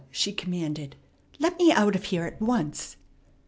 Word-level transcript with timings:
she 0.09 0.33
commanded. 0.33 0.95
"Let 1.37 1.59
me 1.59 1.71
out 1.71 1.95
of 1.95 2.05
here 2.05 2.25
at 2.25 2.41
once." 2.41 2.97